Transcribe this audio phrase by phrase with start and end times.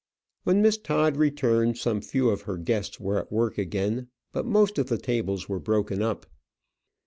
[0.45, 4.79] When Miss Todd returned some few of her guests were at work again; but most
[4.79, 6.25] of the tables were broken up.